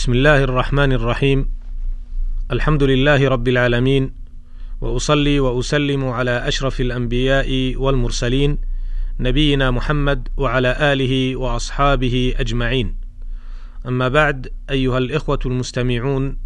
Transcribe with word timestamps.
بسم 0.00 0.12
الله 0.12 0.44
الرحمن 0.44 0.92
الرحيم 0.92 1.50
الحمد 2.50 2.82
لله 2.82 3.28
رب 3.28 3.48
العالمين 3.48 4.12
واصلي 4.80 5.40
واسلم 5.40 6.04
على 6.08 6.48
اشرف 6.48 6.80
الانبياء 6.80 7.76
والمرسلين 7.76 8.58
نبينا 9.20 9.70
محمد 9.70 10.28
وعلى 10.36 10.92
اله 10.92 11.36
واصحابه 11.36 12.34
اجمعين 12.36 12.96
اما 13.88 14.08
بعد 14.08 14.52
ايها 14.70 14.98
الاخوه 14.98 15.38
المستمعون 15.46 16.38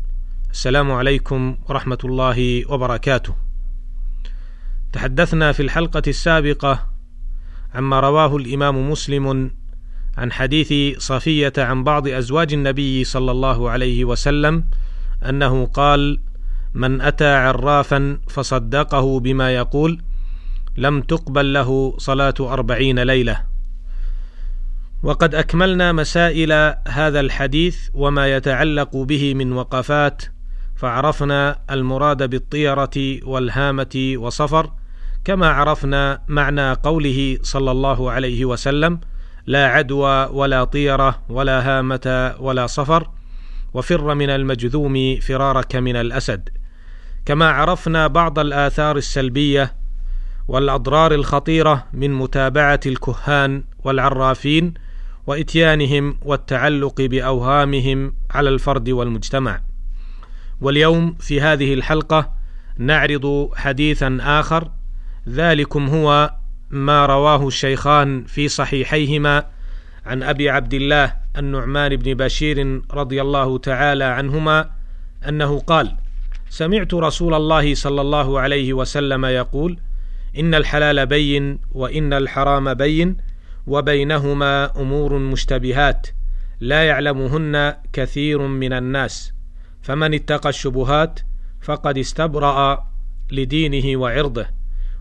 السلام 0.51 0.93
عليكم 0.93 1.57
ورحمه 1.69 1.99
الله 2.05 2.71
وبركاته 2.73 3.35
تحدثنا 4.93 5.53
في 5.53 5.63
الحلقة 5.63 6.03
السابقه 6.07 6.91
عما 7.75 8.01
رواه 8.01 8.37
الامام 8.37 8.91
مسلم 8.91 9.51
عن 10.17 10.33
حديث 10.33 10.99
صفية 10.99 11.53
عن 11.59 11.85
بعض 11.85 12.09
أزواج 12.09 12.53
النبي 12.53 13.05
صلى 13.05 13.31
الله 13.31 13.71
عليه 13.71 14.05
وسلم 14.05 14.65
أنه 15.29 15.67
قال 15.67 16.21
من 16.75 17.01
أتى 17.01 17.35
عرافا 17.35 18.19
فصدقه 18.29 19.21
بما 19.21 19.55
يقول 19.55 20.03
لم 20.77 21.01
تقبل 21.01 21.53
له 21.53 21.95
صلاة 21.99 22.35
أربعين 22.41 22.99
ليلة. 22.99 23.41
وقد 25.03 25.35
أكملنا 25.35 25.93
مسائل 25.93 26.53
هذا 26.89 27.21
الحديث 27.21 27.89
وما 27.95 28.37
يتعلق 28.37 28.97
به 28.97 29.35
من 29.35 29.53
وقفات 29.53 30.23
فعرفنا 30.77 31.59
المراد 31.71 32.31
بالطيرة 32.31 33.21
والهامة 33.25 34.15
وصفر 34.17 34.71
كما 35.25 35.49
عرفنا 35.49 36.23
معنى 36.29 36.73
قوله 36.73 37.39
صلى 37.43 37.71
الله 37.71 38.11
عليه 38.11 38.45
وسلم 38.45 39.01
لا 39.47 39.67
عدوى 39.67 40.29
ولا 40.33 40.65
طيرة 40.65 41.23
ولا 41.29 41.61
هامة 41.79 42.35
ولا 42.39 42.67
صفر 42.67 43.11
وفر 43.75 44.15
من 44.15 44.31
المجذوم 44.31 45.21
فرارك 45.21 45.77
من 45.77 45.97
الأسد. 45.97 46.49
كما 47.27 47.51
عرفنا 47.51 48.07
بعض 48.07 48.39
الآثار 48.39 48.97
السلبية 48.97 49.75
والأضرار 50.49 51.15
الخطيرة 51.15 51.87
من 51.93 52.13
متابعة 52.13 52.81
الكهان 52.87 53.65
والعرافين 53.85 54.75
وإتيانهم 55.27 56.17
والتعلق 56.23 57.01
بأوهامهم 57.01 58.15
على 58.31 58.49
الفرد 58.49 58.91
والمجتمع. 58.91 59.61
واليوم 60.61 61.15
في 61.21 61.41
هذه 61.41 61.75
الحلقة 61.75 62.33
نعرض 62.79 63.51
حديثا 63.55 64.19
آخر 64.21 64.71
ذلكم 65.29 65.87
هو 65.89 66.35
ما 66.75 67.07
رواه 67.07 67.47
الشيخان 67.47 68.25
في 68.25 68.49
صحيحيهما 68.49 69.47
عن 70.07 70.23
أبي 70.23 70.51
عبد 70.51 70.75
الله 70.75 71.15
النعمان 71.39 71.97
بن 71.97 72.15
بشير 72.15 72.83
رضي 72.91 73.23
الله 73.23 73.59
تعالى 73.59 74.05
عنهما 74.05 74.71
أنه 75.29 75.59
قال 75.59 75.97
سمعت 76.49 76.95
رسول 76.95 77.35
الله 77.35 77.75
صلى 77.75 78.01
الله 78.01 78.41
عليه 78.41 78.73
وسلم 78.73 79.25
يقول 79.25 79.79
إن 80.39 80.55
الحلال 80.55 81.07
بين 81.07 81.59
وإن 81.73 82.13
الحرام 82.13 82.75
بين 82.75 83.17
وبينهما 83.67 84.81
أمور 84.81 85.19
مشتبهات 85.19 86.07
لا 86.61 86.85
يعلمهن 86.85 87.75
كثير 87.93 88.39
من 88.39 88.73
الناس 88.73 89.33
فمن 89.83 90.15
اتقى 90.15 90.49
الشبهات 90.49 91.21
فقد 91.63 91.99
استبرأ 91.99 92.87
لدينه 93.31 94.01
وعرضه. 94.01 94.47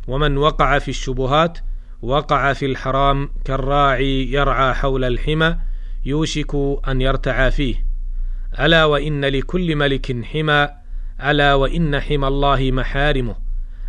ومن 0.07 0.37
وقع 0.37 0.79
في 0.79 0.89
الشبهات 0.89 1.57
وقع 2.01 2.53
في 2.53 2.65
الحرام 2.65 3.29
كالراعي 3.45 4.31
يرعى 4.31 4.73
حول 4.73 5.03
الحمى 5.03 5.57
يوشك 6.05 6.55
أن 6.87 7.01
يرتعى 7.01 7.51
فيه. 7.51 7.85
ألا 8.59 8.85
وإن 8.85 9.25
لكل 9.25 9.75
ملك 9.75 10.25
حمى 10.25 10.69
ألا 11.23 11.53
وإن 11.53 11.99
حمى 11.99 12.27
الله 12.27 12.71
محارمه. 12.71 13.35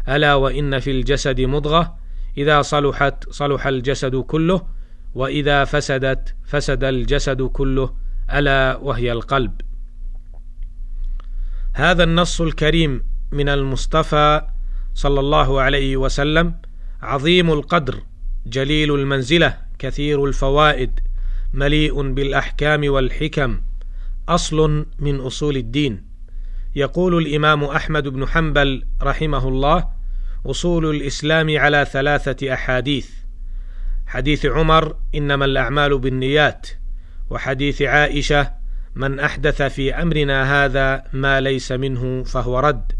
ألا 0.08 0.34
وإن 0.34 0.78
في 0.78 0.90
الجسد 0.90 1.40
مضغة 1.40 1.98
إذا 2.38 2.62
صلحت 2.62 3.30
صلح 3.30 3.66
الجسد 3.66 4.16
كله 4.16 4.66
وإذا 5.14 5.64
فسدت 5.64 6.34
فسد 6.44 6.84
الجسد 6.84 7.42
كله 7.42 7.94
ألا 8.34 8.76
وهي 8.76 9.12
القلب. 9.12 9.60
هذا 11.72 12.04
النص 12.04 12.41
الكريم 12.41 13.06
من 13.32 13.48
المصطفى 13.48 14.53
صلى 14.94 15.21
الله 15.21 15.60
عليه 15.60 15.97
وسلم 15.97 16.55
عظيم 17.03 17.53
القدر 17.53 18.03
جليل 18.47 18.94
المنزلة 18.94 19.59
كثير 19.78 20.25
الفوائد 20.25 21.00
مليء 21.53 22.12
بالأحكام 22.12 22.91
والحكم 22.93 23.60
أصل 24.28 24.87
من 24.99 25.21
أصول 25.21 25.56
الدين. 25.56 26.04
يقول 26.77 27.19
الإمام 27.19 27.65
أحمد 27.65 28.09
بن 28.09 28.27
حنبل 28.28 28.87
رحمه 29.03 29.49
الله 29.49 29.88
أصول 30.47 30.97
الإسلام 30.97 31.59
على 31.59 31.87
ثلاثة 31.93 32.53
أحاديث. 32.53 33.10
حديث 34.06 34.47
عمر 34.47 34.97
إنما 35.15 35.44
الأعمال 35.44 35.99
بالنيات. 35.99 36.69
وحديث 37.31 37.83
عائشة 37.83 38.53
من 38.94 39.21
أحدث 39.21 39.62
في 39.62 39.94
أمرنا 39.94 40.65
هذا 40.65 41.04
ما 41.12 41.41
ليس 41.41 41.72
منه 41.72 42.22
فهو 42.22 42.59
رد. 42.59 42.93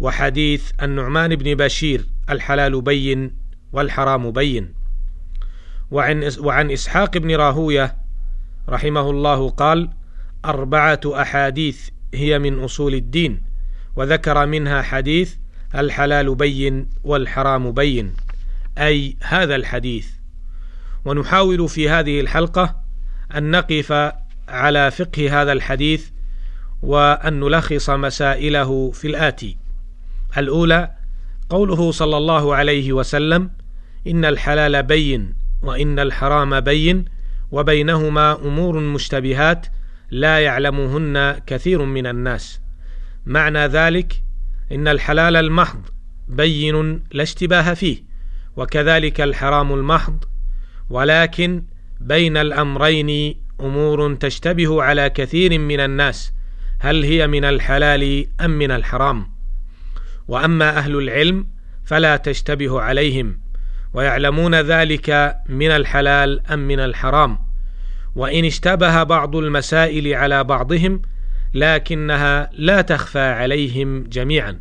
وحديث 0.00 0.70
النعمان 0.82 1.36
بن 1.36 1.54
بشير 1.54 2.06
الحلال 2.30 2.82
بين 2.82 3.36
والحرام 3.72 4.30
بين. 4.30 4.74
وعن 5.90 6.30
وعن 6.38 6.70
إسحاق 6.70 7.18
بن 7.18 7.36
راهوية 7.36 7.96
رحمه 8.68 9.10
الله 9.10 9.50
قال 9.50 9.90
أربعة 10.44 11.00
أحاديث 11.06 11.88
هي 12.14 12.38
من 12.38 12.58
أصول 12.58 12.94
الدين 12.94 13.42
وذكر 13.96 14.46
منها 14.46 14.82
حديث 14.82 15.34
الحلال 15.74 16.34
بين 16.34 16.90
والحرام 17.04 17.72
بين. 17.72 18.14
أي 18.78 19.16
هذا 19.22 19.54
الحديث. 19.54 20.08
ونحاول 21.04 21.68
في 21.68 21.88
هذه 21.88 22.20
الحلقة 22.20 22.76
أن 23.36 23.50
نقف 23.50 24.12
على 24.48 24.90
فقه 24.90 25.42
هذا 25.42 25.52
الحديث 25.52 26.08
وأن 26.82 27.40
نلخص 27.40 27.90
مسائله 27.90 28.90
في 28.90 29.06
الآتي. 29.06 29.59
الأولى 30.38 30.90
قوله 31.50 31.90
صلى 31.90 32.16
الله 32.16 32.54
عليه 32.54 32.92
وسلم 32.92 33.50
إن 34.06 34.24
الحلال 34.24 34.82
بين 34.82 35.34
وإن 35.62 35.98
الحرام 35.98 36.60
بين 36.60 37.04
وبينهما 37.50 38.32
أمور 38.32 38.80
مشتبهات 38.80 39.66
لا 40.10 40.38
يعلمهن 40.38 41.40
كثير 41.46 41.84
من 41.84 42.06
الناس. 42.06 42.60
معنى 43.26 43.66
ذلك 43.66 44.22
إن 44.72 44.88
الحلال 44.88 45.36
المحض 45.36 45.80
بين 46.28 47.02
لا 47.12 47.22
اشتباه 47.22 47.74
فيه 47.74 48.02
وكذلك 48.56 49.20
الحرام 49.20 49.74
المحض 49.74 50.24
ولكن 50.90 51.62
بين 52.00 52.36
الأمرين 52.36 53.40
أمور 53.60 54.14
تشتبه 54.14 54.82
على 54.82 55.10
كثير 55.10 55.58
من 55.58 55.80
الناس 55.80 56.32
هل 56.78 57.04
هي 57.04 57.26
من 57.26 57.44
الحلال 57.44 58.26
أم 58.40 58.50
من 58.50 58.70
الحرام؟ 58.70 59.26
وأما 60.30 60.78
أهل 60.78 60.98
العلم 60.98 61.46
فلا 61.84 62.16
تشتبه 62.16 62.80
عليهم 62.80 63.40
ويعلمون 63.94 64.54
ذلك 64.54 65.36
من 65.48 65.70
الحلال 65.70 66.46
أم 66.50 66.58
من 66.58 66.80
الحرام. 66.80 67.38
وإن 68.14 68.44
اشتبه 68.44 69.02
بعض 69.02 69.36
المسائل 69.36 70.14
على 70.14 70.44
بعضهم 70.44 71.02
لكنها 71.54 72.50
لا 72.52 72.80
تخفى 72.80 73.18
عليهم 73.18 74.04
جميعا. 74.04 74.60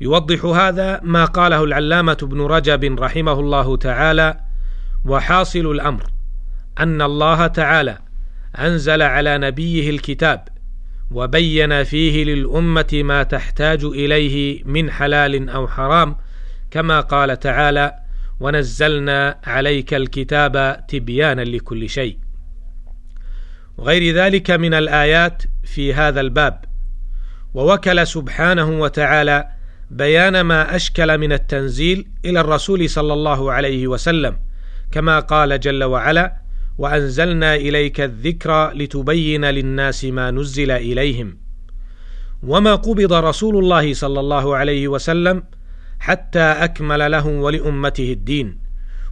يوضح 0.00 0.44
هذا 0.44 1.00
ما 1.02 1.24
قاله 1.24 1.64
العلامة 1.64 2.16
ابن 2.22 2.40
رجب 2.40 3.00
رحمه 3.00 3.40
الله 3.40 3.76
تعالى 3.76 4.40
وحاصل 5.04 5.70
الأمر 5.70 6.06
أن 6.78 7.02
الله 7.02 7.46
تعالى 7.46 7.98
أنزل 8.58 9.02
على 9.02 9.38
نبيه 9.38 9.90
الكتاب 9.90 10.48
وبين 11.10 11.84
فيه 11.84 12.24
للأمة 12.24 12.86
ما 12.92 13.22
تحتاج 13.22 13.84
إليه 13.84 14.62
من 14.64 14.90
حلال 14.90 15.48
أو 15.48 15.68
حرام 15.68 16.16
كما 16.70 17.00
قال 17.00 17.40
تعالى 17.40 17.94
ونزلنا 18.40 19.38
عليك 19.44 19.94
الكتاب 19.94 20.84
تبيانا 20.88 21.42
لكل 21.42 21.88
شيء 21.88 22.18
وغير 23.78 24.14
ذلك 24.14 24.50
من 24.50 24.74
الآيات 24.74 25.42
في 25.64 25.94
هذا 25.94 26.20
الباب. 26.20 26.64
ووكل 27.54 28.06
سبحانه 28.06 28.80
وتعالى 28.80 29.48
بيان 29.90 30.40
ما 30.40 30.76
أشكل 30.76 31.18
من 31.18 31.32
التنزيل 31.32 32.08
إلى 32.24 32.40
الرسول 32.40 32.90
صلى 32.90 33.12
الله 33.12 33.52
عليه 33.52 33.86
وسلم 33.86 34.36
كما 34.92 35.20
قال 35.20 35.60
جل 35.60 35.84
وعلا 35.84 36.36
وأنزلنا 36.78 37.54
إليك 37.54 38.00
الذكر 38.00 38.70
لتبين 38.70 39.44
للناس 39.44 40.04
ما 40.04 40.30
نزل 40.30 40.70
إليهم. 40.70 41.38
وما 42.42 42.74
قبض 42.74 43.12
رسول 43.12 43.58
الله 43.58 43.94
صلى 43.94 44.20
الله 44.20 44.56
عليه 44.56 44.88
وسلم 44.88 45.42
حتى 46.00 46.40
أكمل 46.40 47.10
له 47.10 47.26
ولأمته 47.26 48.12
الدين. 48.12 48.58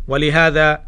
ولهذا 0.09 0.83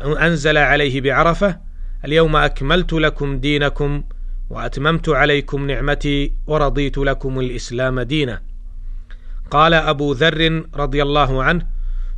أنزل 0.00 0.58
عليه 0.58 1.00
بعرفة 1.00 1.60
اليوم 2.04 2.36
أكملت 2.36 2.92
لكم 2.92 3.38
دينكم 3.38 4.02
وأتممت 4.50 5.08
عليكم 5.08 5.66
نعمتي 5.66 6.32
ورضيت 6.46 6.98
لكم 6.98 7.40
الإسلام 7.40 8.00
دينا. 8.00 8.42
قال 9.50 9.74
أبو 9.74 10.12
ذر 10.12 10.64
رضي 10.74 11.02
الله 11.02 11.42
عنه 11.42 11.66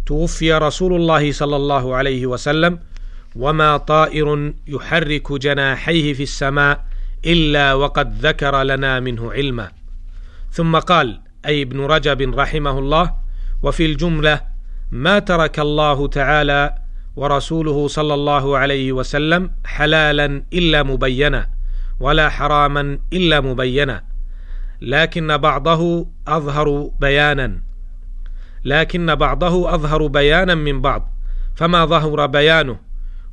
توفي 0.06 0.52
رسول 0.52 0.94
الله 0.94 1.32
صلى 1.32 1.56
الله 1.56 1.96
عليه 1.96 2.26
وسلم 2.26 2.78
وما 3.36 3.76
طائر 3.76 4.52
يحرك 4.66 5.32
جناحيه 5.32 6.12
في 6.12 6.22
السماء 6.22 6.84
الا 7.26 7.74
وقد 7.74 8.26
ذكر 8.26 8.62
لنا 8.62 9.00
منه 9.00 9.32
علما. 9.32 9.70
ثم 10.50 10.76
قال 10.76 11.20
اي 11.46 11.62
ابن 11.62 11.80
رجب 11.80 12.38
رحمه 12.38 12.78
الله 12.78 13.14
وفي 13.62 13.86
الجمله 13.86 14.40
ما 14.90 15.18
ترك 15.18 15.58
الله 15.58 16.08
تعالى 16.08 16.74
ورسوله 17.16 17.88
صلى 17.88 18.14
الله 18.14 18.58
عليه 18.58 18.92
وسلم 18.92 19.50
حلالا 19.64 20.42
الا 20.52 20.82
مبينا 20.82 21.48
ولا 22.00 22.28
حراما 22.28 22.98
الا 23.12 23.40
مبينا. 23.40 24.04
لكن 24.80 25.36
بعضه 25.36 26.06
اظهر 26.28 26.90
بيانا. 27.00 27.60
لكن 28.64 29.14
بعضه 29.14 29.74
اظهر 29.74 30.06
بيانا 30.06 30.54
من 30.54 30.80
بعض 30.80 31.12
فما 31.56 31.84
ظهر 31.84 32.26
بيانه؟ 32.26 32.87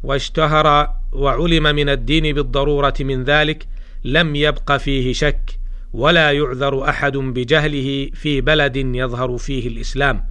واشتهر 0.05 0.89
وعلم 1.11 1.63
من 1.63 1.89
الدين 1.89 2.33
بالضرورة 2.35 2.93
من 2.99 3.23
ذلك 3.23 3.67
لم 4.03 4.35
يبق 4.35 4.77
فيه 4.77 5.13
شك 5.13 5.59
ولا 5.93 6.31
يعذر 6.31 6.89
أحد 6.89 7.17
بجهله 7.17 8.09
في 8.13 8.41
بلد 8.41 8.75
يظهر 8.75 9.37
فيه 9.37 9.67
الإسلام. 9.67 10.25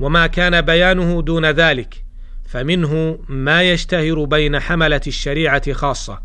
وما 0.00 0.26
كان 0.26 0.60
بيانه 0.60 1.22
دون 1.22 1.46
ذلك 1.46 2.04
فمنه 2.48 3.18
ما 3.28 3.62
يشتهر 3.62 4.24
بين 4.24 4.60
حملة 4.60 5.00
الشريعة 5.06 5.72
خاصة 5.72 6.20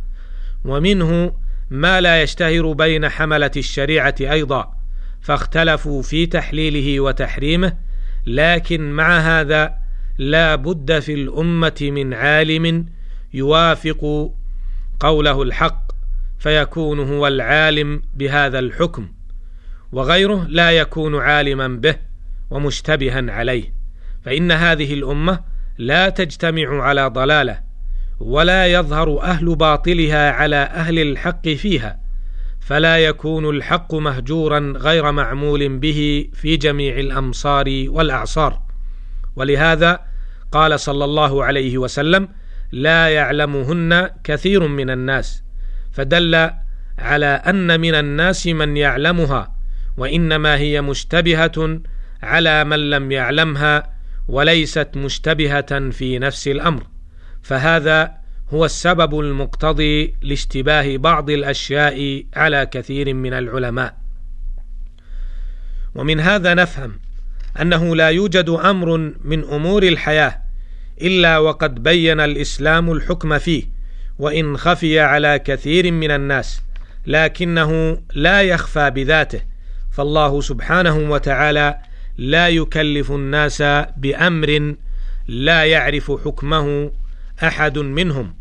ومنه 0.65 1.35
ما 1.69 2.01
لا 2.01 2.21
يشتهر 2.21 2.71
بين 2.71 3.09
حملة 3.09 3.51
الشريعة 3.57 4.15
أيضا 4.21 4.73
فاختلفوا 5.21 6.01
في 6.01 6.25
تحليله 6.25 6.99
وتحريمه 6.99 7.73
لكن 8.25 8.91
مع 8.91 9.19
هذا 9.19 9.82
لا 10.17 10.55
بد 10.55 10.99
في 10.99 11.13
الأمة 11.13 11.77
من 11.81 12.13
عالم 12.13 12.85
يوافق 13.33 14.31
قوله 14.99 15.41
الحق 15.41 15.91
فيكون 16.39 16.99
هو 16.99 17.27
العالم 17.27 18.01
بهذا 18.13 18.59
الحكم 18.59 19.07
وغيره 19.91 20.45
لا 20.49 20.71
يكون 20.71 21.15
عالما 21.15 21.67
به 21.67 21.95
ومشتبها 22.51 23.31
عليه 23.31 23.73
فإن 24.25 24.51
هذه 24.51 24.93
الأمة 24.93 25.39
لا 25.77 26.09
تجتمع 26.09 26.83
على 26.83 27.07
ضلالة 27.07 27.59
ولا 28.19 28.67
يظهر 28.67 29.21
أهل 29.21 29.55
باطلها 29.55 30.31
على 30.31 30.55
أهل 30.55 30.99
الحق 30.99 31.49
فيها 31.49 31.99
فلا 32.59 32.97
يكون 32.97 33.49
الحق 33.49 33.93
مهجورا 33.93 34.73
غير 34.77 35.11
معمول 35.11 35.77
به 35.77 36.29
في 36.33 36.57
جميع 36.57 36.99
الأمصار 36.99 37.85
والأعصار. 37.87 38.61
ولهذا 39.35 39.99
قال 40.51 40.79
صلى 40.79 41.05
الله 41.05 41.43
عليه 41.43 41.77
وسلم 41.77 42.29
لا 42.71 43.09
يعلمهن 43.09 44.09
كثير 44.23 44.67
من 44.67 44.89
الناس 44.89 45.43
فدل 45.91 46.49
على 46.99 47.25
أن 47.25 47.79
من 47.79 47.95
الناس 47.95 48.47
من 48.47 48.77
يعلمها 48.77 49.55
وإنما 49.97 50.55
هي 50.57 50.81
مشتبهة 50.81 51.79
على 52.23 52.63
من 52.63 52.89
لم 52.89 53.11
يعلمها 53.11 53.93
وليست 54.27 54.89
مشتبهة 54.95 55.89
في 55.89 56.19
نفس 56.19 56.47
الأمر 56.47 56.83
فهذا 57.41 58.11
هو 58.53 58.65
السبب 58.65 59.19
المقتضي 59.19 60.15
لاشتباه 60.21 60.97
بعض 60.97 61.29
الأشياء 61.29 62.23
على 62.35 62.65
كثير 62.65 63.13
من 63.13 63.33
العلماء. 63.33 63.97
ومن 65.95 66.19
هذا 66.19 66.53
نفهم 66.53 66.99
أنه 67.61 67.95
لا 67.95 68.09
يوجد 68.09 68.49
أمر 68.49 68.97
من 69.23 69.43
أمور 69.43 69.83
الحياة 69.83 70.41
إلا 71.01 71.37
وقد 71.37 71.83
بين 71.83 72.19
الإسلام 72.19 72.91
الحكم 72.91 73.37
فيه 73.37 73.63
وإن 74.19 74.57
خفي 74.57 74.99
على 74.99 75.39
كثير 75.39 75.91
من 75.91 76.11
الناس 76.11 76.61
لكنه 77.07 77.97
لا 78.13 78.41
يخفى 78.41 78.89
بذاته 78.89 79.41
فالله 79.91 80.41
سبحانه 80.41 80.95
وتعالى 80.95 81.77
لا 82.17 82.49
يكلف 82.49 83.11
الناس 83.11 83.61
بأمر 83.97 84.75
لا 85.27 85.65
يعرف 85.65 86.11
حكمه 86.25 86.91
أحد 87.43 87.79
منهم 87.79 88.35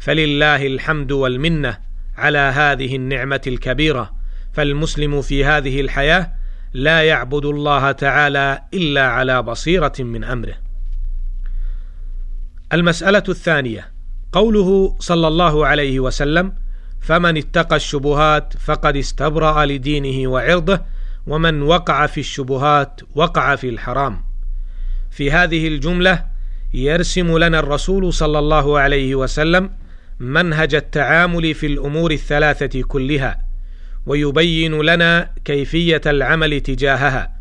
فلله 0.00 0.66
الحمد 0.66 1.12
والمنة 1.12 1.78
على 2.16 2.38
هذه 2.38 2.96
النعمة 2.96 3.40
الكبيرة 3.46 4.12
فالمسلم 4.52 5.22
في 5.22 5.44
هذه 5.44 5.80
الحياة 5.80 6.32
لا 6.76 7.02
يعبد 7.02 7.44
الله 7.44 7.92
تعالى 7.92 8.62
إلا 8.74 9.08
على 9.08 9.42
بصيرة 9.42 9.92
من 9.98 10.24
أمره. 10.24 10.54
المسألة 12.72 13.22
الثانية 13.28 13.90
قوله 14.32 14.96
صلى 14.98 15.28
الله 15.28 15.66
عليه 15.66 16.00
وسلم 16.00 16.52
فمن 17.00 17.36
اتقى 17.36 17.76
الشبهات 17.76 18.54
فقد 18.58 18.96
استبرأ 18.96 19.66
لدينه 19.66 20.30
وعرضه 20.30 20.80
ومن 21.26 21.62
وقع 21.62 22.06
في 22.06 22.20
الشبهات 22.20 23.00
وقع 23.14 23.56
في 23.56 23.68
الحرام. 23.68 24.24
في 25.10 25.30
هذه 25.30 25.68
الجملة 25.68 26.24
يرسم 26.74 27.38
لنا 27.38 27.58
الرسول 27.58 28.12
صلى 28.12 28.38
الله 28.38 28.78
عليه 28.78 29.14
وسلم 29.14 29.70
منهج 30.20 30.74
التعامل 30.74 31.54
في 31.54 31.66
الأمور 31.66 32.10
الثلاثة 32.10 32.82
كلها 32.82 33.45
ويبين 34.06 34.80
لنا 34.82 35.30
كيفية 35.44 36.00
العمل 36.06 36.60
تجاهها. 36.60 37.36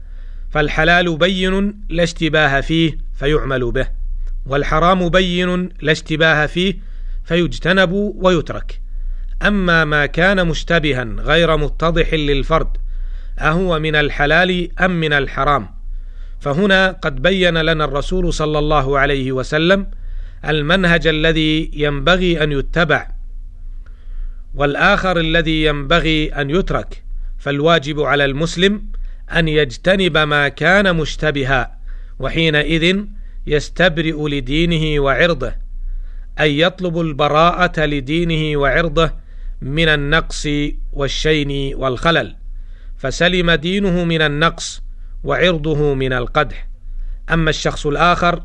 فالحلال 0.51 1.17
بين 1.17 1.81
لا 1.89 2.03
اشتباه 2.03 2.61
فيه 2.61 2.97
فيعمل 3.15 3.71
به 3.71 3.87
والحرام 4.45 5.09
بين 5.09 5.69
لا 5.81 5.91
اشتباه 5.91 6.45
فيه 6.45 6.73
فيجتنب 7.23 7.91
ويترك. 8.15 8.81
أما 9.41 9.85
ما 9.85 10.05
كان 10.05 10.47
مشتبها 10.47 11.03
غير 11.03 11.57
متضح 11.57 12.13
للفرد 12.13 12.77
أهو 13.39 13.79
من 13.79 13.95
الحلال 13.95 14.81
أم 14.81 14.91
من 14.91 15.13
الحرام؟ 15.13 15.69
فهنا 16.39 16.91
قد 16.91 17.21
بين 17.21 17.57
لنا 17.57 17.85
الرسول 17.85 18.33
صلى 18.33 18.59
الله 18.59 18.99
عليه 18.99 19.31
وسلم 19.31 19.87
المنهج 20.45 21.07
الذي 21.07 21.71
ينبغي 21.73 22.43
أن 22.43 22.51
يتبع 22.51 23.07
والآخر 24.55 25.19
الذي 25.19 25.63
ينبغي 25.63 26.27
أن 26.27 26.49
يترك 26.49 27.03
فالواجب 27.37 28.01
على 28.01 28.25
المسلم 28.25 28.83
أن 29.35 29.47
يجتنب 29.47 30.17
ما 30.17 30.47
كان 30.47 30.95
مشتبها 30.95 31.77
وحينئذ 32.19 33.05
يستبرئ 33.47 34.29
لدينه 34.29 34.99
وعرضه 34.99 35.53
أي 36.39 36.59
يطلب 36.59 37.01
البراءة 37.01 37.85
لدينه 37.85 38.59
وعرضه 38.59 39.11
من 39.61 39.87
النقص 39.87 40.47
والشين 40.93 41.75
والخلل 41.75 42.35
فسلم 42.97 43.51
دينه 43.51 44.03
من 44.03 44.21
النقص 44.21 44.81
وعرضه 45.23 45.93
من 45.93 46.13
القدح. 46.13 46.67
أما 47.31 47.49
الشخص 47.49 47.85
الآخر 47.85 48.43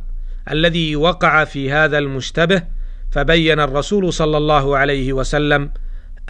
الذي 0.50 0.96
وقع 0.96 1.44
في 1.44 1.72
هذا 1.72 1.98
المشتبه 1.98 2.62
فبين 3.10 3.60
الرسول 3.60 4.12
صلى 4.12 4.36
الله 4.36 4.76
عليه 4.76 5.12
وسلم 5.12 5.70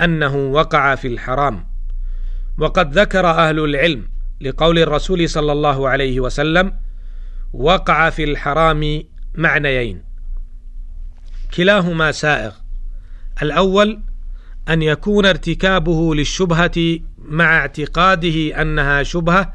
أنه 0.04 0.36
وقع 0.36 0.94
في 0.94 1.08
الحرام. 1.08 1.66
وقد 2.58 2.98
ذكر 2.98 3.26
أهل 3.26 3.64
العلم 3.64 4.08
لقول 4.40 4.78
الرسول 4.78 5.28
صلى 5.28 5.52
الله 5.52 5.88
عليه 5.88 6.20
وسلم 6.20 6.72
وقع 7.52 8.10
في 8.10 8.24
الحرام 8.24 9.02
معنيين. 9.34 10.02
كلاهما 11.54 12.12
سائغ. 12.12 12.52
الأول 13.42 14.00
أن 14.68 14.82
يكون 14.82 15.26
ارتكابه 15.26 16.14
للشبهة 16.14 16.98
مع 17.18 17.56
اعتقاده 17.56 18.62
أنها 18.62 19.02
شبهة 19.02 19.52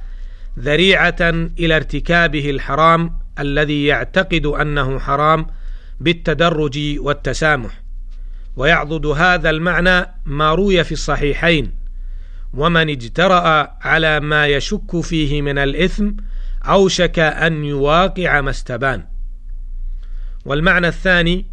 ذريعة 0.60 1.16
إلى 1.60 1.76
ارتكابه 1.76 2.50
الحرام 2.50 3.20
الذي 3.40 3.86
يعتقد 3.86 4.46
أنه 4.46 5.00
حرام 5.00 5.48
بالتدرج 6.00 6.80
والتسامح. 7.00 7.85
ويعضد 8.56 9.06
هذا 9.06 9.50
المعنى 9.50 10.06
ما 10.26 10.54
روي 10.54 10.84
في 10.84 10.92
الصحيحين 10.92 11.72
ومن 12.54 12.90
اجترأ 12.90 13.78
على 13.82 14.20
ما 14.20 14.48
يشك 14.48 15.02
فيه 15.02 15.42
من 15.42 15.58
الإثم 15.58 16.12
أوشك 16.66 17.20
أن 17.20 17.66
يواقع 17.66 18.42
ما 18.42 18.50
استبان. 18.50 19.04
والمعنى 20.46 20.88
الثاني 20.88 21.46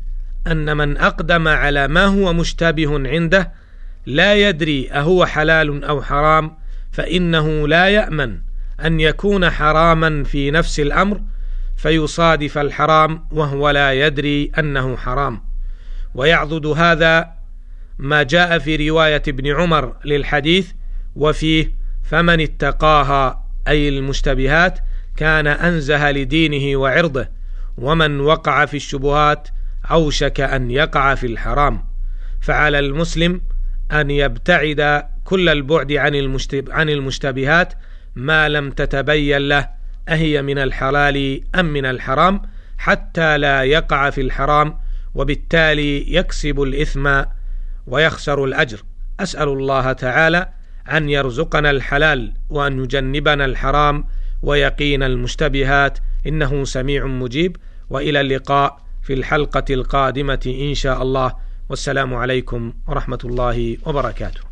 أن 0.46 0.76
من 0.76 0.96
أقدم 0.96 1.48
على 1.48 1.88
ما 1.88 2.04
هو 2.04 2.32
مشتبه 2.32 3.08
عنده 3.08 3.52
لا 4.06 4.34
يدري 4.34 4.90
أهو 4.90 5.26
حلال 5.26 5.84
أو 5.84 6.02
حرام 6.02 6.56
فإنه 6.92 7.68
لا 7.68 7.88
يأمن 7.88 8.38
أن 8.84 9.00
يكون 9.00 9.50
حراما 9.50 10.24
في 10.24 10.50
نفس 10.50 10.80
الأمر 10.80 11.20
فيصادف 11.76 12.58
الحرام 12.58 13.24
وهو 13.30 13.70
لا 13.70 13.92
يدري 13.92 14.52
أنه 14.58 14.96
حرام. 14.96 15.51
ويعضد 16.14 16.66
هذا 16.66 17.30
ما 17.98 18.22
جاء 18.22 18.58
في 18.58 18.90
رواية 18.90 19.22
ابن 19.28 19.56
عمر 19.56 19.96
للحديث 20.04 20.70
وفيه 21.16 21.72
فمن 22.02 22.40
اتقاها 22.40 23.44
أي 23.68 23.88
المشتبهات 23.88 24.78
كان 25.16 25.46
أنزه 25.46 26.10
لدينه 26.10 26.76
وعرضه 26.76 27.28
ومن 27.76 28.20
وقع 28.20 28.64
في 28.64 28.76
الشبهات 28.76 29.48
أوشك 29.90 30.40
أن 30.40 30.70
يقع 30.70 31.14
في 31.14 31.26
الحرام. 31.26 31.84
فعلى 32.40 32.78
المسلم 32.78 33.40
أن 33.92 34.10
يبتعد 34.10 35.04
كل 35.24 35.48
البعد 35.48 35.92
عن 36.70 36.88
المشتبهات 36.88 37.74
ما 38.14 38.48
لم 38.48 38.70
تتبين 38.70 39.38
له 39.38 39.68
أهي 40.08 40.42
من 40.42 40.58
الحلال 40.58 41.42
أم 41.54 41.64
من 41.64 41.84
الحرام 41.84 42.42
حتى 42.78 43.38
لا 43.38 43.62
يقع 43.62 44.10
في 44.10 44.20
الحرام 44.20 44.78
وبالتالي 45.14 46.14
يكسب 46.14 46.62
الإثم 46.62 47.22
ويخسر 47.86 48.44
الأجر. 48.44 48.82
أسأل 49.20 49.48
الله 49.48 49.92
تعالى 49.92 50.48
أن 50.92 51.08
يرزقنا 51.08 51.70
الحلال 51.70 52.34
وأن 52.50 52.84
يجنبنا 52.84 53.44
الحرام 53.44 54.04
ويقين 54.42 55.02
المشتبهات. 55.02 55.98
إنه 56.26 56.64
سميع 56.64 57.06
مجيب. 57.06 57.56
وإلى 57.90 58.20
اللقاء 58.20 58.80
في 59.02 59.12
الحلقة 59.12 59.64
القادمة 59.70 60.54
إن 60.60 60.74
شاء 60.74 61.02
الله. 61.02 61.32
والسلام 61.68 62.14
عليكم 62.14 62.72
ورحمة 62.88 63.18
الله 63.24 63.76
وبركاته. 63.86 64.51